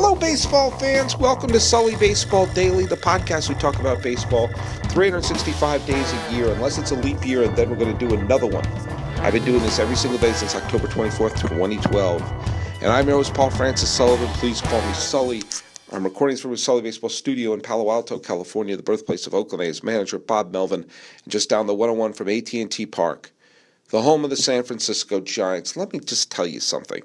[0.00, 1.18] Hello, baseball fans.
[1.18, 4.46] Welcome to Sully Baseball Daily, the podcast we talk about baseball
[4.90, 8.14] 365 days a year, unless it's a leap year, and then we're going to do
[8.14, 8.64] another one.
[9.18, 12.22] I've been doing this every single day since October 24th, 2012.
[12.80, 14.28] And I'm your host, Paul Francis Sullivan.
[14.34, 15.42] Please call me Sully.
[15.90, 19.64] I'm recording from the Sully Baseball Studio in Palo Alto, California, the birthplace of Oakland
[19.64, 20.82] A's manager Bob Melvin,
[21.24, 23.32] and just down the 101 from AT&T Park,
[23.88, 25.76] the home of the San Francisco Giants.
[25.76, 27.02] Let me just tell you something.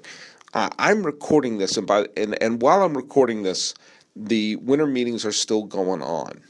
[0.54, 3.74] Uh, I'm recording this, and by and, and while I'm recording this,
[4.14, 6.40] the winter meetings are still going on.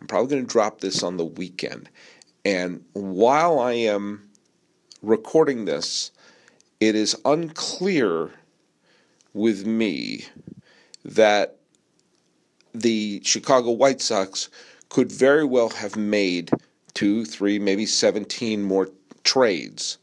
[0.00, 1.90] I'm probably going to drop this on the weekend,
[2.46, 4.30] and while I am
[5.02, 6.12] recording this,
[6.80, 8.30] it is unclear
[9.34, 10.24] with me
[11.04, 11.58] that
[12.74, 14.48] the Chicago White Sox
[14.88, 16.50] could very well have made
[16.94, 18.88] two, three, maybe 17 more
[19.24, 19.98] trades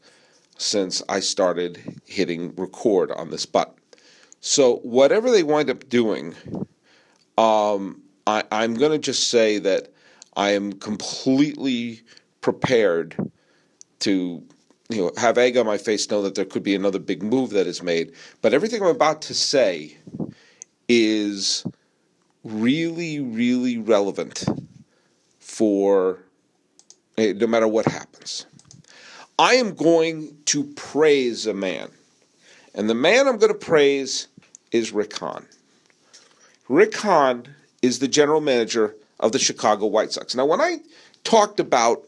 [0.60, 3.74] since I started hitting record on this button.
[4.40, 6.34] So whatever they wind up doing,
[7.38, 9.92] um, I, I'm going to just say that
[10.36, 12.02] I am completely
[12.42, 13.16] prepared
[14.00, 14.42] to
[14.90, 17.50] you know have egg on my face, know that there could be another big move
[17.50, 18.12] that is made.
[18.42, 19.96] But everything I'm about to say
[20.88, 21.64] is
[22.44, 24.44] really, really relevant
[25.38, 26.18] for
[27.16, 28.46] eh, no matter what happens.
[29.40, 31.88] I am going to praise a man.
[32.74, 34.28] And the man I'm going to praise
[34.70, 35.46] is Rick Hahn.
[36.68, 37.46] Rick Hahn
[37.80, 40.34] is the general manager of the Chicago White Sox.
[40.34, 40.80] Now, when I
[41.24, 42.02] talked about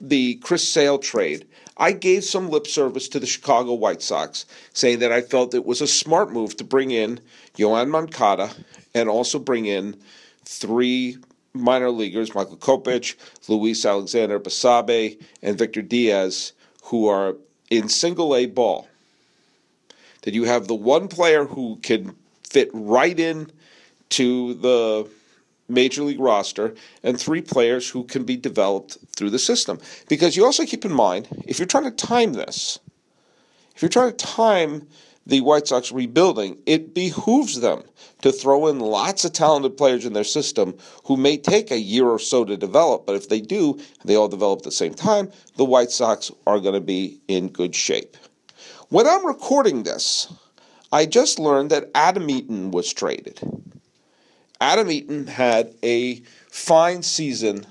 [0.00, 5.00] the Chris Sale trade, I gave some lip service to the Chicago White Sox, saying
[5.00, 7.20] that I felt it was a smart move to bring in
[7.58, 8.50] Yoan Moncada
[8.94, 10.00] and also bring in
[10.46, 11.18] three
[11.54, 13.14] minor leaguers, Michael Kopech,
[13.48, 16.52] Luis Alexander Basabe, and Victor Diaz,
[16.84, 17.36] who are
[17.70, 18.88] in single A ball.
[20.22, 23.50] That you have the one player who can fit right in
[24.10, 25.08] to the
[25.68, 29.78] major league roster and three players who can be developed through the system.
[30.08, 32.78] Because you also keep in mind, if you're trying to time this,
[33.74, 34.86] if you're trying to time
[35.26, 37.82] the White Sox rebuilding, it behooves them
[38.22, 42.06] to throw in lots of talented players in their system who may take a year
[42.06, 44.94] or so to develop, but if they do, and they all develop at the same
[44.94, 48.16] time, the White Sox are going to be in good shape.
[48.88, 50.32] When I'm recording this,
[50.92, 53.40] I just learned that Adam Eaton was traded.
[54.60, 57.66] Adam Eaton had a fine season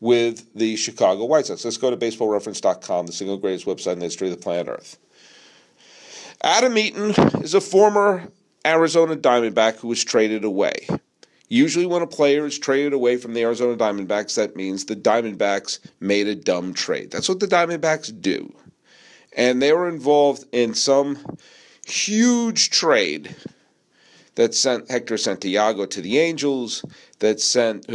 [0.00, 1.64] with the Chicago White Sox.
[1.64, 4.98] Let's go to baseballreference.com, the single greatest website in the history of the planet Earth.
[6.42, 7.10] Adam Eaton
[7.42, 8.28] is a former
[8.64, 10.88] Arizona Diamondback who was traded away.
[11.48, 15.80] Usually, when a player is traded away from the Arizona Diamondbacks, that means the Diamondbacks
[15.98, 17.10] made a dumb trade.
[17.10, 18.54] That's what the Diamondbacks do.
[19.36, 21.18] And they were involved in some
[21.86, 23.34] huge trade
[24.36, 26.84] that sent Hector Santiago to the Angels,
[27.18, 27.86] that sent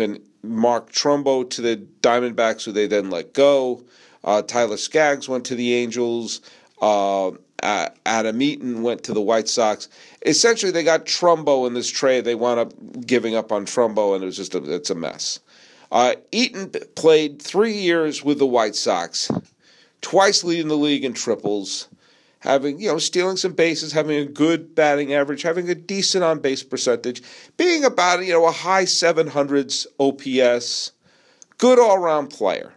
[0.44, 3.84] Mark Trumbo to the Diamondbacks, who they then let go.
[4.24, 6.42] Uh, Tyler Skaggs went to the Angels.
[6.82, 7.32] Uh,
[7.66, 9.90] uh, Adam Eaton went to the White Sox.
[10.24, 12.24] Essentially, they got Trumbo in this trade.
[12.24, 12.74] They wound up
[13.08, 15.40] giving up on Trumbo, and it was just a, it's a mess.
[15.92, 19.32] Uh, Eaton played three years with the White Sox,
[20.02, 21.88] twice leading the league in triples,
[22.40, 26.40] having you know stealing some bases, having a good batting average, having a decent on
[26.40, 27.24] base percentage,
[27.58, 30.92] being about you know a high seven hundreds OPS,
[31.58, 32.74] good all round player.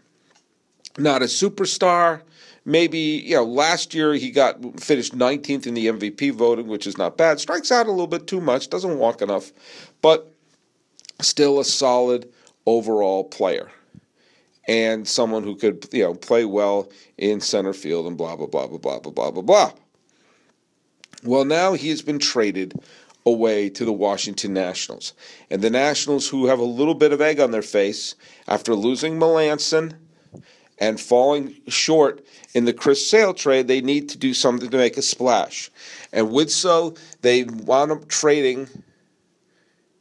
[0.97, 2.22] Not a superstar
[2.69, 6.99] maybe you know last year he got finished 19th in the MVP voting, which is
[6.99, 7.41] not bad.
[7.41, 9.51] Strikes out a little bit too much, doesn't walk enough,
[10.03, 10.33] but
[11.21, 12.31] still a solid
[12.67, 13.71] overall player
[14.69, 18.67] and someone who could you know play well in center field and blah blah blah
[18.67, 19.73] blah blah blah blah blah blah.
[21.25, 22.75] Well, now he has been traded
[23.27, 25.15] away to the Washington Nationals.
[25.50, 28.15] And the Nationals, who have a little bit of egg on their face
[28.47, 29.95] after losing Melancon
[30.81, 32.25] and falling short
[32.55, 35.71] in the Chris Sale trade, they need to do something to make a splash.
[36.12, 38.69] And with so, they wound up trading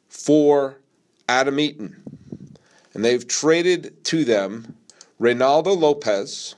[0.08, 0.78] for
[1.28, 1.96] Adam Eaton.
[2.94, 4.76] And they've traded to them
[5.20, 6.56] Reynaldo Lopez,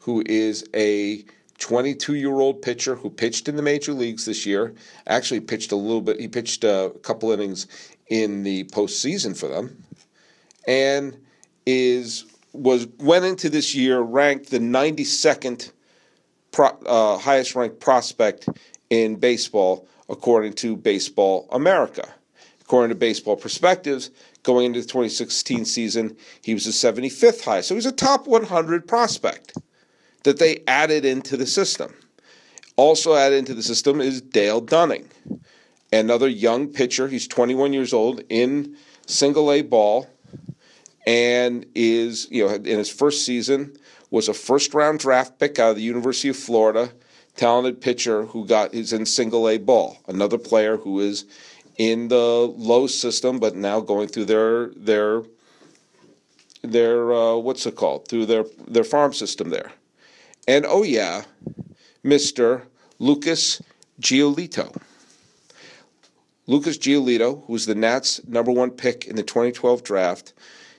[0.00, 1.24] who is a
[1.58, 4.74] 22 year old pitcher who pitched in the major leagues this year.
[5.06, 7.66] Actually, pitched a little bit, he pitched a couple innings
[8.08, 9.84] in the postseason for them.
[10.66, 11.16] And
[11.66, 15.72] is was went into this year ranked the 92nd
[16.52, 18.48] pro, uh, highest ranked prospect
[18.90, 22.08] in baseball according to Baseball America.
[22.62, 24.10] According to Baseball Prospectus,
[24.42, 27.68] going into the 2016 season, he was the 75th highest.
[27.68, 29.54] So he's a top 100 prospect
[30.24, 31.94] that they added into the system.
[32.76, 35.08] Also added into the system is Dane Dunning.
[35.92, 37.08] another young pitcher.
[37.08, 40.06] He's 21 years old in single A ball,
[41.08, 43.74] and is you know in his first season
[44.10, 46.92] was a first round draft pick out of the University of Florida.
[47.34, 49.96] Talented pitcher who got is in single A ball.
[50.06, 51.24] Another player who is
[51.78, 55.22] in the low system, but now going through their their
[56.62, 59.72] their uh, what's it called through their their farm system there.
[60.46, 61.22] And oh yeah,
[62.02, 62.64] Mister
[62.98, 63.62] Lucas
[63.98, 64.76] Giolito.
[66.46, 70.32] Lucas Giolito, who was the Nats' number one pick in the 2012 draft,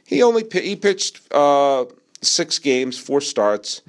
[0.10, 1.86] he only he pitched uh,
[2.24, 3.84] six games, four starts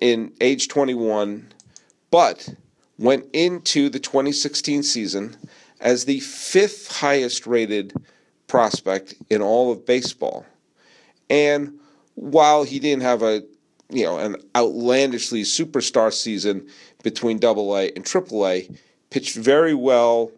[0.00, 1.46] in age 21,
[2.10, 2.48] but
[2.98, 5.36] went into the 2016 season
[5.78, 7.92] as the fifth highest rated
[8.46, 10.46] prospect in all of baseball.
[11.28, 11.78] And
[12.14, 13.42] while he didn't have a
[13.90, 16.66] you know an outlandishly superstar season
[17.02, 18.66] between Double A and Triple A,
[19.10, 20.32] pitched very well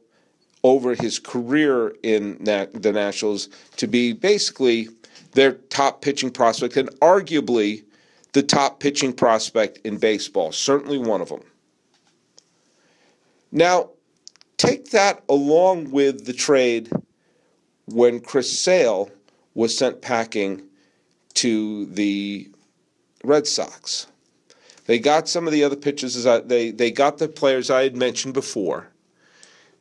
[0.65, 4.89] over his career in the Nationals to be basically
[5.33, 7.85] their top pitching prospect and arguably
[8.33, 11.43] the top pitching prospect in baseball, certainly one of them.
[13.53, 13.91] Now,
[14.57, 16.91] take that along with the trade
[17.87, 19.11] when Chris Sale
[19.55, 20.63] was sent packing
[21.35, 22.49] to the
[23.25, 24.07] Red Sox.
[24.87, 26.17] They got some of the other pitchers.
[26.17, 28.89] As I, they they got the players I had mentioned before.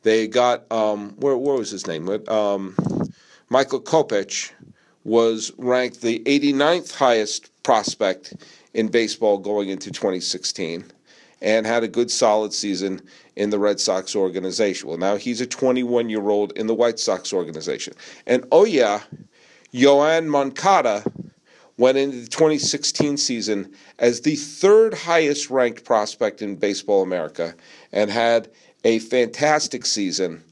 [0.04, 2.08] They got um, where where was his name?
[2.28, 2.76] Um,
[3.50, 4.52] Michael Kopech
[5.04, 8.34] was ranked the 89th highest prospect
[8.74, 10.86] in baseball going into 2016
[11.42, 13.02] and had a good solid season
[13.36, 14.90] in the Red Sox organization.
[14.90, 17.94] Well, now he's a 21 year old in the White Sox organization.
[18.28, 19.02] And oh, yeah,
[19.74, 21.04] Yoan Moncada
[21.78, 27.56] went into the 2016 season as the third highest ranked prospect in Baseball America
[27.94, 28.50] and had
[28.84, 30.44] a fantastic season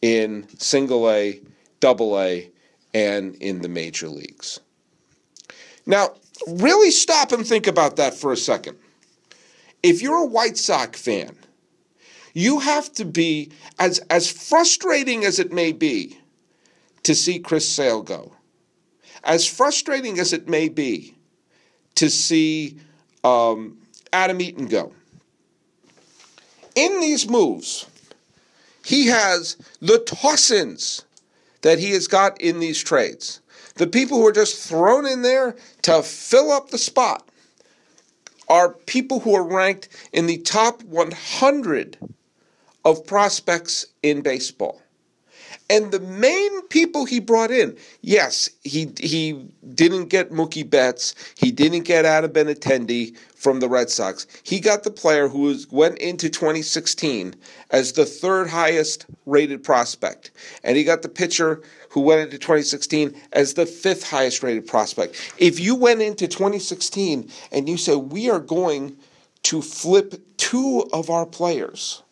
[0.00, 1.40] in single A,
[1.80, 2.49] double A,
[2.94, 4.60] and in the major leagues.
[5.86, 6.14] Now,
[6.46, 8.78] really stop and think about that for a second.
[9.82, 11.36] If you're a White Sox fan,
[12.34, 16.18] you have to be, as, as frustrating as it may be
[17.02, 18.32] to see Chris Sale go,
[19.24, 21.14] as frustrating as it may be
[21.96, 22.78] to see
[23.24, 23.78] um,
[24.12, 24.92] Adam Eaton go,
[26.74, 27.86] in these moves,
[28.84, 31.04] he has the tossins
[31.62, 33.40] that he has got in these trades.
[33.76, 37.28] The people who are just thrown in there to fill up the spot
[38.48, 41.98] are people who are ranked in the top 100
[42.84, 44.79] of prospects in baseball.
[45.70, 51.52] And the main people he brought in, yes, he he didn't get Mookie Betts, he
[51.52, 54.26] didn't get Adam Benintendi from the Red Sox.
[54.42, 57.36] He got the player who was, went into 2016
[57.70, 60.32] as the third highest rated prospect,
[60.64, 65.32] and he got the pitcher who went into 2016 as the fifth highest rated prospect.
[65.38, 68.96] If you went into 2016 and you said we are going
[69.44, 72.02] to flip two of our players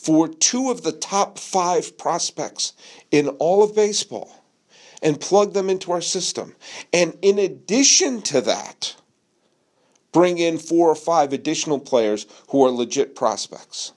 [0.00, 2.72] for two of the top five prospects
[3.10, 4.34] in all of baseball
[5.02, 6.56] and plug them into our system.
[6.90, 8.96] And in addition to that,
[10.10, 13.92] bring in four or five additional players who are legit prospects.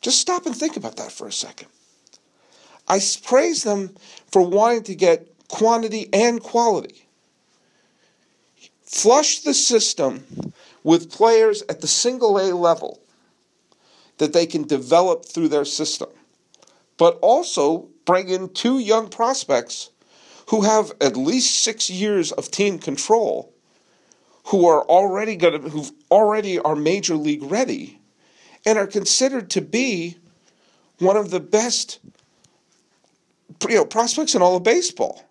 [0.00, 1.68] Just stop and think about that for a second.
[2.88, 3.94] I praise them
[4.32, 7.06] for wanting to get quantity and quality.
[8.82, 10.52] Flush the system
[10.82, 13.01] with players at the single A level
[14.22, 16.08] that they can develop through their system,
[16.96, 19.90] but also bring in two young prospects
[20.50, 23.52] who have at least six years of team control,
[24.44, 27.98] who are already going to, who already are major league ready,
[28.64, 30.16] and are considered to be
[31.00, 31.98] one of the best
[33.68, 35.28] you know, prospects in all of baseball.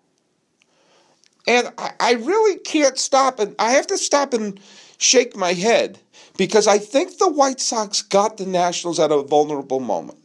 [1.46, 4.60] And I, I really can't stop, and I have to stop and
[4.98, 5.98] shake my head
[6.36, 10.18] because I think the White Sox got the Nationals at a vulnerable moment.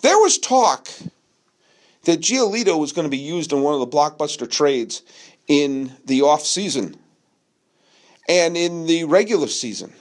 [0.00, 0.88] There was talk
[2.04, 5.02] that Giolito was going to be used in one of the blockbuster trades
[5.48, 6.96] in the off season
[8.28, 9.92] and in the regular season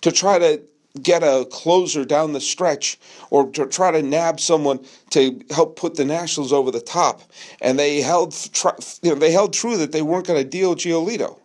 [0.00, 0.60] to try to
[1.02, 2.98] get a closer down the stretch
[3.30, 7.22] or to try to nab someone to help put the Nationals over the top.
[7.60, 8.34] And they held,
[9.02, 11.39] you know, they held true that they weren't going to deal Giolito.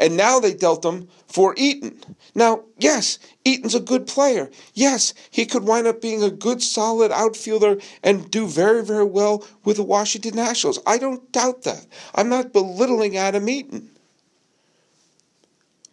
[0.00, 2.00] And now they dealt him for Eaton.
[2.34, 4.50] Now, yes, Eaton's a good player.
[4.72, 9.44] Yes, he could wind up being a good, solid outfielder and do very, very well
[9.62, 10.80] with the Washington Nationals.
[10.86, 11.86] I don't doubt that.
[12.14, 13.90] I'm not belittling Adam Eaton.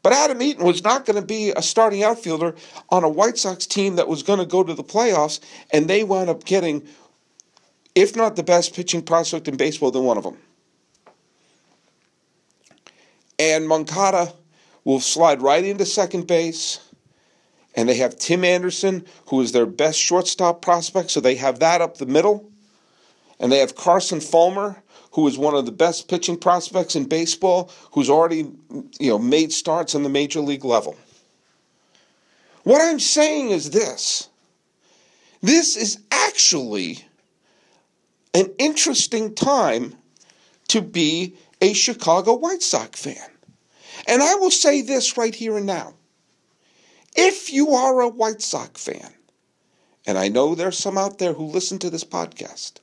[0.04, 2.56] But Adam Eaton was not going to be a starting outfielder
[2.88, 6.06] on a White Sox team that was going to go to the playoffs, and they
[6.06, 6.88] wound up getting,
[7.94, 10.38] if not the best pitching prospect in baseball, then one of them.
[13.40, 14.34] And Moncada
[14.84, 16.80] will slide right into second base.
[17.76, 21.82] And they have Tim Anderson, who is their best shortstop prospect, so they have that
[21.82, 22.50] up the middle.
[23.40, 27.72] And they have Carson Fulmer, who is one of the best pitching prospects in baseball,
[27.92, 28.52] who's already
[29.00, 30.96] you know made starts on the major league level.
[32.64, 34.30] What I'm saying is this.
[35.42, 37.06] This is actually
[38.34, 39.96] an interesting time
[40.68, 43.30] to be a Chicago White Sox fan.
[44.08, 45.94] And I will say this right here and now.
[47.16, 49.12] If you are a White Sox fan,
[50.06, 52.74] and I know there's some out there who listen to this podcast,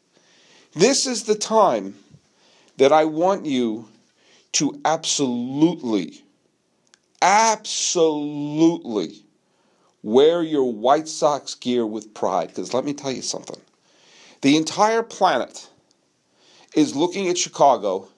[0.75, 1.95] this is the time
[2.77, 3.89] that I want you
[4.53, 6.23] to absolutely,
[7.23, 9.25] absolutely
[10.03, 12.49] wear your White Sox gear with pride.
[12.49, 13.61] Because let me tell you something
[14.43, 15.69] the entire planet
[16.77, 18.09] is looking at Chicago,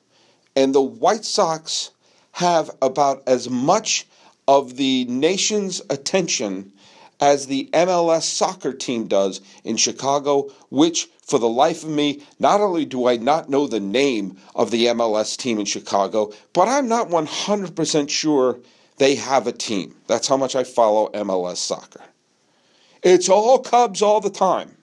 [0.57, 1.91] and the White Sox
[2.33, 4.07] have about as much
[4.49, 6.73] of the nation's attention
[7.21, 12.61] as the MLS soccer team does in Chicago, which, for the life of me, not
[12.61, 16.89] only do I not know the name of the MLS team in Chicago, but I'm
[16.89, 18.59] not 100% sure
[18.99, 19.95] they have a team.
[20.07, 22.03] That's how much I follow MLS soccer.
[23.03, 24.77] It's all Cubs all the time.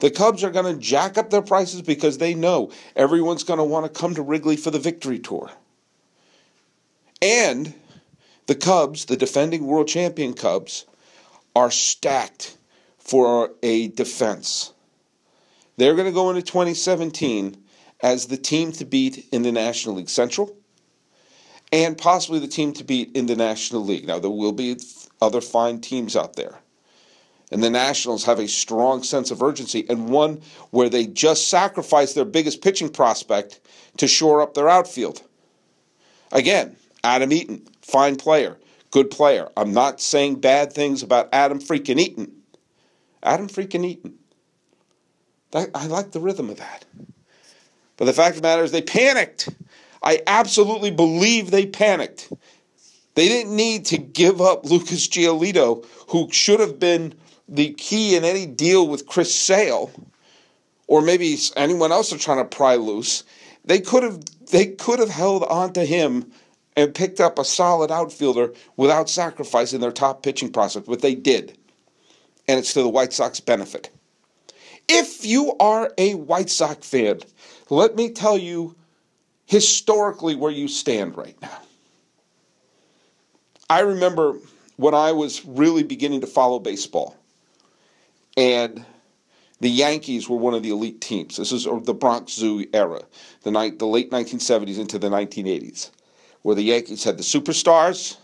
[0.00, 3.64] The Cubs are going to jack up their prices because they know everyone's going to
[3.64, 5.50] want to come to Wrigley for the victory tour.
[7.22, 7.74] And
[8.46, 10.86] the Cubs, the defending world champion Cubs,
[11.54, 12.56] are stacked
[12.98, 14.72] for a defense.
[15.76, 17.56] They're going to go into 2017
[18.02, 20.56] as the team to beat in the National League Central
[21.72, 24.06] and possibly the team to beat in the National League.
[24.06, 24.78] Now, there will be
[25.20, 26.58] other fine teams out there.
[27.50, 30.40] And the Nationals have a strong sense of urgency and one
[30.70, 33.60] where they just sacrificed their biggest pitching prospect
[33.96, 35.22] to shore up their outfield.
[36.32, 38.56] Again, Adam Eaton, fine player,
[38.90, 39.48] good player.
[39.56, 42.32] I'm not saying bad things about Adam freaking Eaton.
[43.22, 44.14] Adam freaking Eaton.
[45.50, 46.84] That, I like the rhythm of that.
[47.96, 49.48] But the fact of the matter is, they panicked.
[50.02, 52.32] I absolutely believe they panicked.
[53.14, 57.14] They didn't need to give up Lucas Giolito, who should have been
[57.50, 59.90] the key in any deal with Chris Sale,
[60.86, 63.24] or maybe anyone else they're trying to pry loose.
[63.64, 66.30] They could have they could have held on to him
[66.76, 71.58] and picked up a solid outfielder without sacrificing their top pitching prospect, but they did.
[72.48, 73.90] And it's to the White Sox benefit.
[74.88, 77.20] If you are a White Sox fan,
[77.68, 78.76] let me tell you
[79.46, 81.58] historically where you stand right now.
[83.68, 84.36] I remember
[84.76, 87.16] when I was really beginning to follow baseball,
[88.40, 88.84] and
[89.60, 91.36] the Yankees were one of the elite teams.
[91.36, 93.02] This is the Bronx Zoo era,
[93.42, 95.90] the, night, the late 1970s into the 1980s
[96.42, 98.16] where the Yankees had the superstars.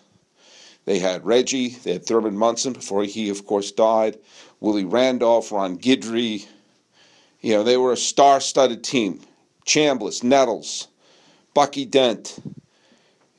[0.85, 4.19] They had Reggie, they had Thurman Munson before he, of course, died,
[4.61, 6.47] Willie Randolph, Ron Guidry.
[7.41, 9.21] You know, they were a star studded team.
[9.67, 10.87] Chambliss, Nettles,
[11.53, 12.39] Bucky Dent,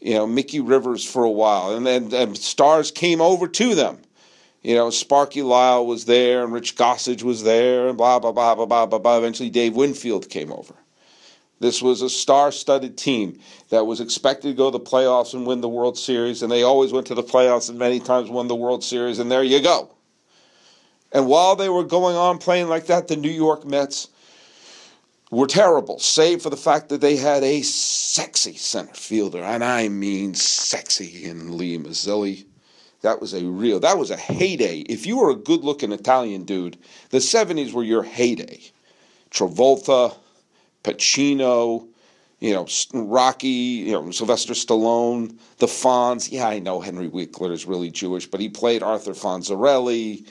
[0.01, 1.74] you know, Mickey Rivers for a while.
[1.74, 4.00] And then and stars came over to them.
[4.67, 8.53] You know, Sparky Lyle was there and Rich Gossage was there and blah, blah, blah,
[8.53, 9.17] blah, blah, blah, blah.
[9.17, 10.74] Eventually Dave Winfield came over.
[11.62, 15.47] This was a star studded team that was expected to go to the playoffs and
[15.47, 18.50] win the World Series, and they always went to the playoffs and many times won
[18.50, 19.89] the World Series, and there you go.
[21.13, 24.09] And while they were going on playing like that, the New York Mets
[25.31, 29.88] were terrible, save for the fact that they had a sexy center fielder, and I
[29.88, 32.47] mean sexy in Lee Mazzilli.
[33.01, 34.79] That was a real, that was a heyday.
[34.79, 36.77] If you were a good looking Italian dude,
[37.11, 38.59] the 70s were your heyday.
[39.29, 40.15] Travolta,
[40.83, 41.87] Pacino,
[42.39, 46.31] you know, Rocky, you know, Sylvester Stallone, the Fonz.
[46.31, 50.27] Yeah, I know Henry Winkler is really Jewish, but he played Arthur Fonzarelli.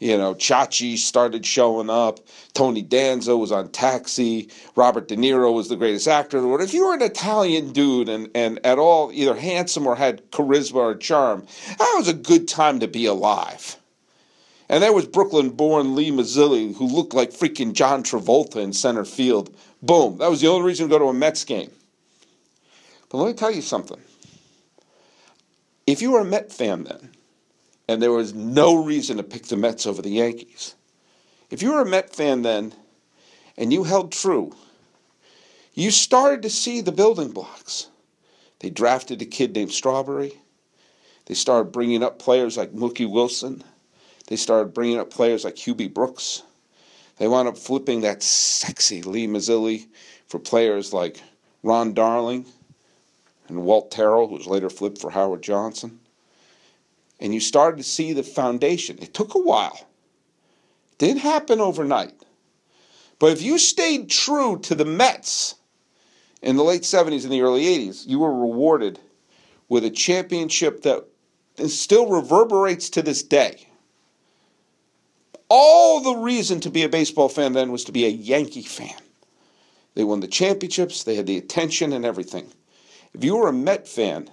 [0.00, 2.20] You know, Chachi started showing up.
[2.54, 4.48] Tony Danza was on Taxi.
[4.74, 6.62] Robert De Niro was the greatest actor in the world.
[6.62, 10.76] If you were an Italian dude and, and at all either handsome or had charisma
[10.76, 13.76] or charm, that was a good time to be alive.
[14.70, 19.04] And there was Brooklyn born Lee Mazzilli, who looked like freaking John Travolta in center
[19.04, 20.18] field Boom.
[20.18, 21.70] That was the only reason to go to a Mets game.
[23.08, 24.00] But let me tell you something.
[25.86, 27.10] If you were a Met fan then,
[27.90, 30.76] and there was no reason to pick the Mets over the Yankees,
[31.50, 32.72] if you were a Met fan then,
[33.56, 34.54] and you held true,
[35.74, 37.88] you started to see the building blocks.
[38.60, 40.34] They drafted a kid named Strawberry.
[41.26, 43.64] They started bringing up players like Mookie Wilson.
[44.28, 46.44] They started bringing up players like Hubie Brooks.
[47.16, 49.88] They wound up flipping that sexy Lee Mazzilli
[50.28, 51.20] for players like
[51.64, 52.46] Ron Darling
[53.48, 55.98] and Walt Terrell, who was later flipped for Howard Johnson.
[57.20, 58.98] And you started to see the foundation.
[59.00, 59.86] It took a while.
[60.92, 62.14] It didn't happen overnight.
[63.18, 65.56] But if you stayed true to the Mets
[66.40, 68.98] in the late 70s and the early 80s, you were rewarded
[69.68, 71.04] with a championship that
[71.68, 73.66] still reverberates to this day.
[75.50, 78.96] All the reason to be a baseball fan then was to be a Yankee fan.
[79.94, 82.50] They won the championships, they had the attention and everything.
[83.12, 84.30] If you were a Met fan,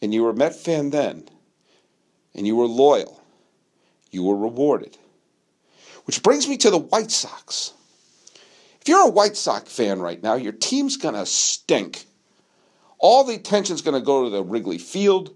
[0.00, 1.28] and you were a Met fan then,
[2.34, 3.22] and you were loyal,
[4.10, 4.96] you were rewarded.
[6.04, 7.72] Which brings me to the White Sox.
[8.80, 12.06] If you're a White Sox fan right now, your team's going to stink.
[12.98, 15.34] All the attention's going to go to the Wrigley Field.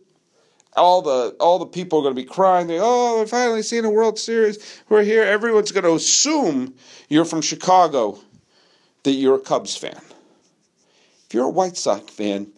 [0.77, 2.67] All the all the people are going to be crying.
[2.67, 4.83] They, oh, we're finally seeing a World Series.
[4.89, 5.23] We're here.
[5.23, 6.75] Everyone's going to assume
[7.09, 8.19] you're from Chicago,
[9.05, 10.01] that you're a Cubs fan.
[11.27, 12.49] If you're a White Sox fan,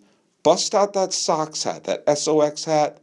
[0.43, 2.99] bust out that Sox hat, that SOX hat,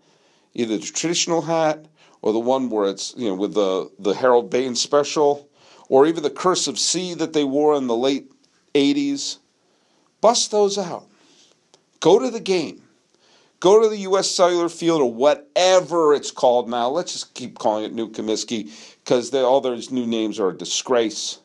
[0.53, 1.85] either the traditional hat
[2.21, 5.49] or the one where it's you know with the the Harold Baines special
[5.89, 8.31] or even the cursive C that they wore in the late
[8.73, 9.37] 80s.
[10.21, 11.05] Bust those out.
[11.99, 12.81] Go to the game.
[13.59, 14.29] Go to the U.S.
[14.29, 16.89] Cellular Field or whatever it's called now.
[16.89, 18.69] Let's just keep calling it New Comiskey
[19.03, 21.39] because all those new names are a disgrace.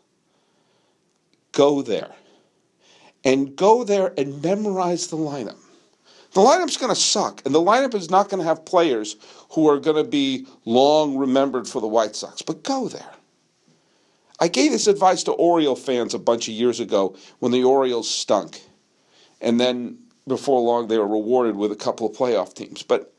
[1.52, 2.12] Go there.
[3.24, 5.58] And go there and memorize the lineup.
[6.32, 9.16] The lineup's going to suck, and the lineup is not going to have players
[9.52, 12.42] who are going to be long remembered for the White Sox.
[12.42, 13.10] But go there.
[14.38, 18.08] I gave this advice to Oriole fans a bunch of years ago when the Orioles
[18.08, 18.60] stunk.
[19.40, 22.82] And then before long, they were rewarded with a couple of playoff teams.
[22.82, 23.12] But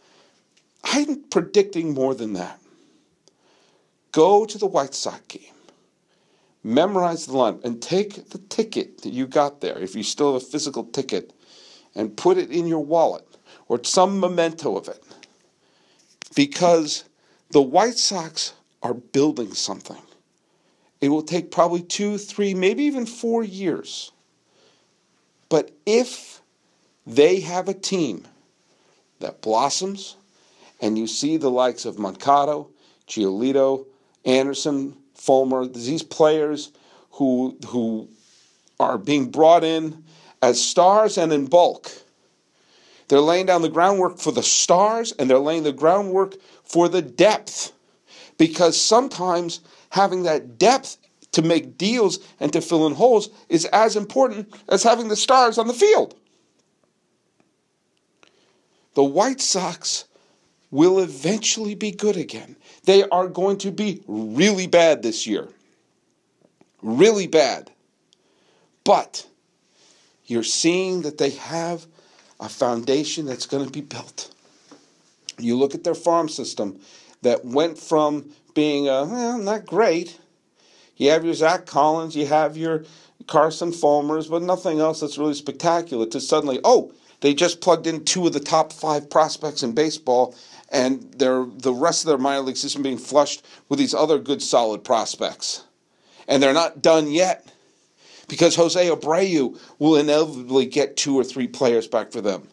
[0.84, 2.60] I'm predicting more than that.
[4.12, 5.54] Go to the White Sox game,
[6.64, 10.42] memorize the line, and take the ticket that you got there, if you still have
[10.42, 11.34] a physical ticket,
[11.96, 13.26] and put it in your wallet
[13.68, 15.04] or some memento of it.
[16.36, 17.04] Because
[17.52, 20.02] the White Sox are building something.
[21.02, 24.12] It will take probably two, three, maybe even four years.
[25.48, 26.42] But if
[27.08, 28.28] they have a team
[29.20, 30.16] that blossoms,
[30.82, 32.64] and you see the likes of Moncada,
[33.08, 33.86] Giolito,
[34.26, 36.72] Anderson, Fulmer, these players
[37.12, 38.08] who, who
[38.80, 40.04] are being brought in
[40.42, 41.92] as stars and in bulk.
[43.08, 47.02] They're laying down the groundwork for the stars and they're laying the groundwork for the
[47.02, 47.74] depth.
[48.38, 50.98] Because sometimes having that depth
[51.32, 55.58] to make deals and to fill in holes is as important as having the stars
[55.58, 56.16] on the field.
[58.94, 60.06] The White Sox
[60.72, 62.56] will eventually be good again.
[62.84, 65.48] They are going to be really bad this year.
[66.82, 67.72] Really bad.
[68.84, 69.26] But
[70.30, 71.88] you're seeing that they have
[72.40, 74.34] a foundation that's going to be built.
[75.40, 76.80] You look at their farm system
[77.24, 80.20] that went from being a, well, not great.
[80.98, 82.86] You have your Zach Collins, you have your
[83.28, 88.06] Carson Fulmers, but nothing else that's really spectacular to suddenly, oh, they just plugged in
[88.06, 90.36] two of the top five prospects in baseball,
[90.72, 94.42] and they're, the rest of their minor league system being flushed with these other good,
[94.42, 95.64] solid prospects.
[96.28, 97.52] And they're not done yet
[98.30, 102.48] because Jose Abreu will inevitably get two or three players back for them.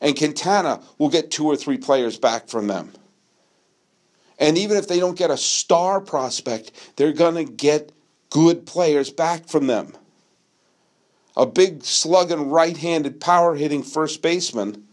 [0.00, 2.92] And Quintana will get two or three players back from them.
[4.38, 7.92] And even if they don't get a star prospect, they're going to get
[8.30, 9.92] good players back from them
[11.36, 14.86] a big slugging right handed power hitting first baseman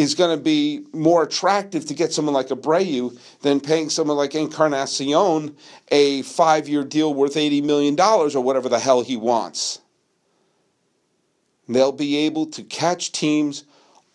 [0.00, 4.34] is going to be more attractive to get someone like Abreu than paying someone like
[4.34, 5.56] Encarnacion
[5.90, 9.80] a five year deal worth $80 million or whatever the hell he wants.
[11.68, 13.64] They'll be able to catch teams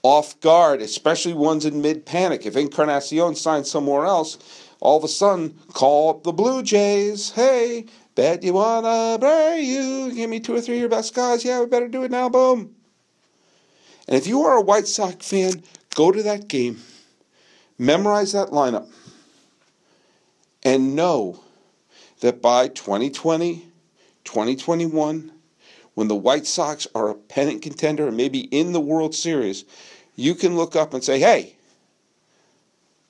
[0.03, 2.45] off guard, especially ones in mid panic.
[2.45, 4.37] If Encarnacion signs somewhere else,
[4.81, 7.31] all of a sudden call up the Blue Jays.
[7.31, 10.13] Hey, Bet you wanna bury you.
[10.13, 11.43] Give me two or three of your best guys.
[11.43, 12.29] Yeah, we better do it now.
[12.29, 12.73] Boom.
[14.07, 15.63] And if you are a White Sox fan,
[15.95, 16.81] go to that game,
[17.77, 18.87] memorize that lineup,
[20.63, 21.39] and know
[22.21, 23.65] that by 2020,
[24.23, 25.31] 2021,
[25.95, 29.65] when the White Sox are a pennant contender and maybe in the World Series,
[30.15, 31.55] you can look up and say, hey,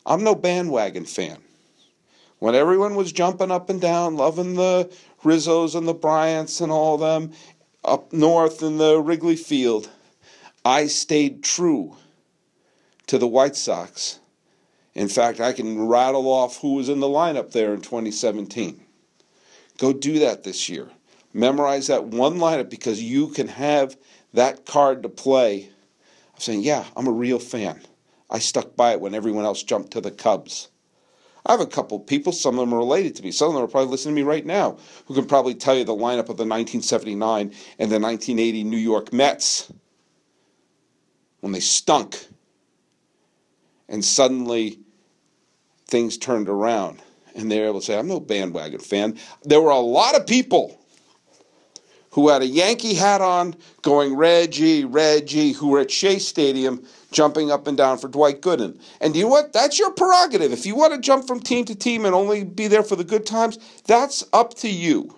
[0.05, 1.37] I'm no bandwagon fan.
[2.39, 4.91] When everyone was jumping up and down, loving the
[5.23, 7.31] Rizzos and the Bryants and all them
[7.83, 9.89] up north in the Wrigley Field,
[10.67, 11.95] I stayed true
[13.05, 14.19] to the White Sox.
[14.95, 18.83] In fact, I can rattle off who was in the lineup there in 2017.
[19.77, 20.89] Go do that this year.
[21.33, 23.95] Memorize that one lineup because you can have
[24.33, 25.69] that card to play.
[26.33, 27.81] I'm saying, yeah, I'm a real fan.
[28.31, 30.69] I stuck by it when everyone else jumped to the Cubs.
[31.45, 33.29] I have a couple people, some of them are related to me.
[33.29, 35.83] Some of them are probably listening to me right now, who can probably tell you
[35.83, 39.71] the lineup of the 1979 and the 1980 New York Mets
[41.45, 42.25] when they stunk.
[43.87, 44.79] And suddenly
[45.85, 47.03] things turned around
[47.35, 49.19] and they're able to say, I'm no bandwagon fan.
[49.43, 50.81] There were a lot of people
[52.13, 57.51] who had a Yankee hat on going Reggie, Reggie, who were at Shea Stadium jumping
[57.51, 58.79] up and down for Dwight Gooden.
[58.99, 59.53] And you know what?
[59.53, 60.51] That's your prerogative.
[60.51, 63.03] If you want to jump from team to team and only be there for the
[63.03, 65.15] good times, that's up to you.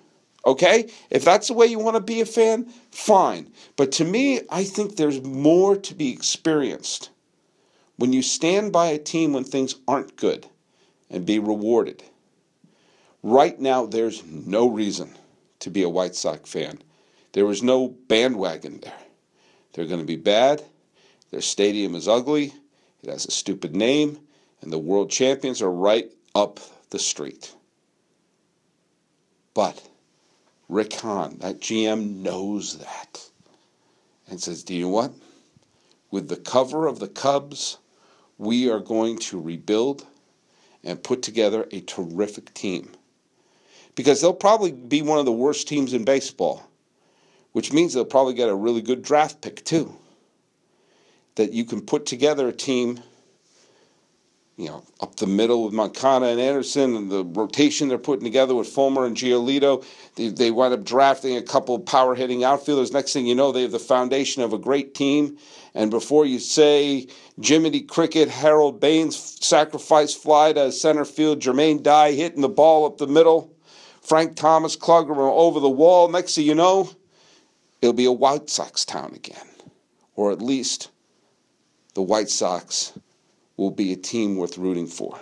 [0.48, 0.90] Okay?
[1.10, 3.52] If that's the way you want to be a fan, fine.
[3.76, 7.10] But to me, I think there's more to be experienced
[7.98, 10.48] when you stand by a team when things aren't good
[11.10, 12.02] and be rewarded.
[13.24, 15.18] Right now, there's no reason
[15.60, 16.80] to be a White Sox fan.
[17.34, 18.94] There was no bandwagon there.
[19.74, 20.64] They're going to be bad.
[21.30, 22.54] Their stadium is ugly.
[23.04, 24.18] It has a stupid name.
[24.62, 27.54] And the world champions are right up the street.
[29.54, 29.82] But
[30.70, 33.30] Rick Hahn, that GM, knows that
[34.30, 35.14] and says, Do you know what?
[36.12, 37.78] With the cover of the Cubs,
[38.38, 40.06] we are going to rebuild
[40.84, 42.92] and put together a terrific team.
[43.96, 46.64] Because they'll probably be one of the worst teams in baseball,
[47.54, 49.96] which means they'll probably get a really good draft pick, too.
[51.36, 53.00] That you can put together a team
[54.58, 58.56] you know, up the middle with Moncada and Anderson and the rotation they're putting together
[58.56, 59.86] with Fulmer and Giolito.
[60.16, 62.92] They, they wind up drafting a couple power hitting outfielders.
[62.92, 65.38] Next thing you know, they have the foundation of a great team.
[65.76, 67.08] And before you say
[67.40, 69.16] Jiminy Cricket, Harold Baines
[69.46, 73.54] sacrifice fly to center field, Jermaine Dye hitting the ball up the middle,
[74.02, 76.90] Frank Thomas Clugger over the wall, next thing you know,
[77.80, 79.46] it'll be a White Sox town again.
[80.16, 80.90] Or at least
[81.94, 82.94] the White Sox
[83.58, 85.20] will be a team worth rooting for.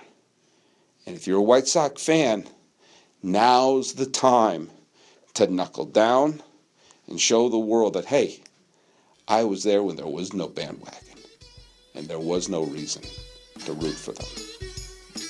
[1.06, 2.46] And if you're a White Sox fan,
[3.24, 4.70] now's the time
[5.36, 6.42] to knuckle down
[7.08, 8.40] and show the world that, hey,
[9.28, 11.00] I was there when there was no bandwagon
[11.96, 13.04] and there was no reason
[13.66, 14.28] to root for them.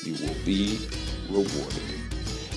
[0.03, 0.79] You will be
[1.29, 1.81] rewarded.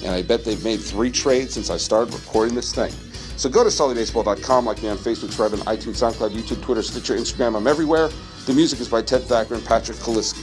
[0.04, 2.92] And I bet they've made three trades since I started recording this thing.
[3.36, 7.16] So go to sullybaseball.com, like me on Facebook, subscribe on iTunes, SoundCloud, YouTube, Twitter, Stitcher,
[7.16, 7.56] Instagram.
[7.56, 8.10] I'm everywhere.
[8.48, 10.42] The music is by Ted Thacker and Patrick Kaliski.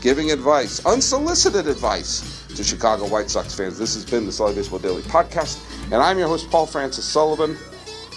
[0.00, 3.76] Giving advice, unsolicited advice to Chicago White Sox fans.
[3.76, 7.58] This has been the Sully Baseball Daily Podcast, and I'm your host, Paul Francis Sullivan.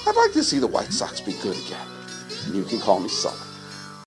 [0.05, 1.87] I'd like to see the White Sox be good again.
[2.45, 3.54] And You can call me Sully.